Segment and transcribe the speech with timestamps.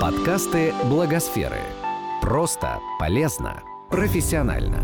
[0.00, 1.60] Подкасты Благосферы.
[2.22, 4.78] Просто, полезно, профессионально.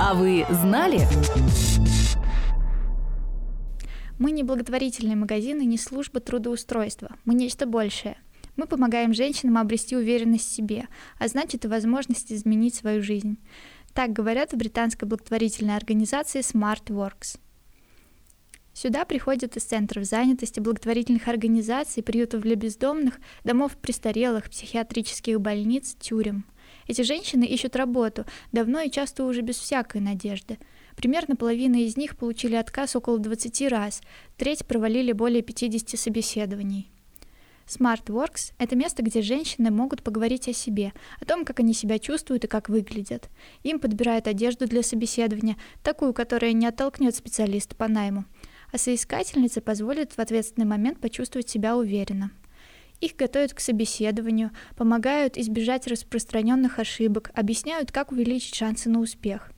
[0.00, 1.06] А вы знали?
[4.18, 7.16] Мы не благотворительные магазины, не служба трудоустройства.
[7.26, 8.16] Мы нечто большее.
[8.56, 10.88] Мы помогаем женщинам обрести уверенность в себе,
[11.18, 13.36] а значит и возможность изменить свою жизнь.
[13.92, 17.38] Так говорят в британской благотворительной организации Smart Works.
[18.86, 26.46] Сюда приходят из центров занятости, благотворительных организаций, приютов для бездомных, домов престарелых, психиатрических больниц, тюрем.
[26.86, 30.58] Эти женщины ищут работу, давно и часто уже без всякой надежды.
[30.94, 34.02] Примерно половина из них получили отказ около 20 раз,
[34.36, 36.88] треть провалили более 50 собеседований.
[37.66, 42.44] SmartWorks– это место, где женщины могут поговорить о себе, о том, как они себя чувствуют
[42.44, 43.30] и как выглядят.
[43.64, 48.24] Им подбирают одежду для собеседования, такую, которая не оттолкнет специалиста по найму
[48.72, 52.30] а соискательница позволит в ответственный момент почувствовать себя уверенно.
[53.00, 59.50] Их готовят к собеседованию, помогают избежать распространенных ошибок, объясняют, как увеличить шансы на успех.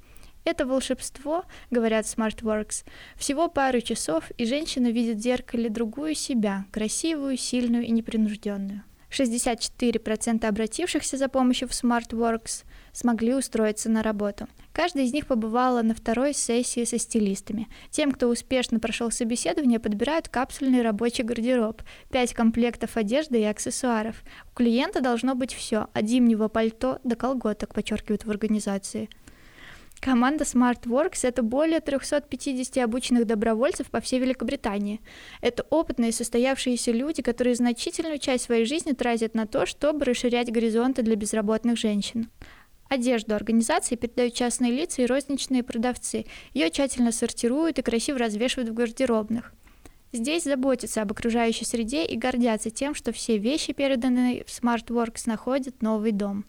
[0.45, 2.85] Это волшебство, говорят SmartWorks,
[3.17, 8.83] всего пару часов, и женщина видит в зеркале другую себя, красивую, сильную и непринужденную.
[9.11, 14.49] 64% обратившихся за помощью в SmartWorks смогли устроиться на работу.
[14.73, 17.69] Каждая из них побывала на второй сессии со стилистами.
[17.91, 24.23] Тем, кто успешно прошел собеседование, подбирают капсульный рабочий гардероб, 5 комплектов одежды и аксессуаров.
[24.53, 29.09] У клиента должно быть все, от зимнего пальто до колготок, подчеркивают в организации.
[30.01, 35.01] Команда SmartWorks— это более 350 обученных добровольцев по всей Великобритании.
[35.41, 41.03] Это опытные, состоявшиеся люди, которые значительную часть своей жизни тратят на то, чтобы расширять горизонты
[41.03, 42.31] для безработных женщин.
[42.89, 46.25] Одежду организации передают частные лица и розничные продавцы.
[46.55, 49.53] Ее тщательно сортируют и красиво развешивают в гардеробных.
[50.13, 55.83] Здесь заботятся об окружающей среде и гордятся тем, что все вещи, переданные в SmartWorks, находят
[55.83, 56.47] новый дом.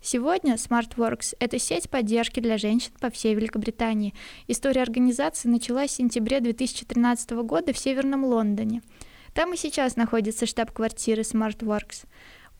[0.00, 4.14] Сегодня SmartWorks– это сеть поддержки для женщин по всей Великобритании.
[4.46, 8.82] История организации началась в сентябре 2013 года в Северном Лондоне.
[9.34, 12.06] Там и сейчас находится штаб-квартира SmartWorks.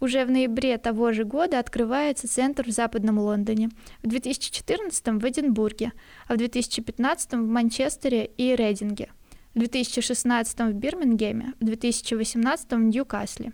[0.01, 3.71] Уже в ноябре того же года открывается центр в Западном Лондоне,
[4.03, 5.93] в 2014 в Эдинбурге,
[6.27, 9.11] а в 2015 в Манчестере и Рейдинге,
[9.55, 13.53] в 2016 в Бирмингеме, в 2018 в Ньюкасле.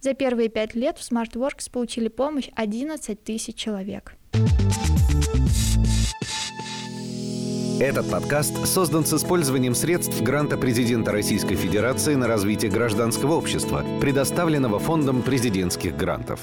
[0.00, 4.14] За первые пять лет в SmartWorks получили помощь 11 тысяч человек.
[7.80, 14.78] Этот подкаст создан с использованием средств гранта президента Российской Федерации на развитие гражданского общества, предоставленного
[14.78, 16.40] Фондом президентских грантов.